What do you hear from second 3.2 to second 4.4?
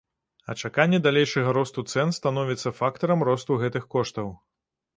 росту гэтых коштаў.